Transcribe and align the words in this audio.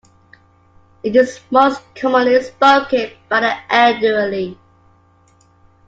It 1.03 1.15
is 1.15 1.41
most 1.51 1.79
commonly 1.93 2.41
spoken 2.41 3.11
by 3.29 3.39
the 3.41 3.55
elderly. 3.71 4.57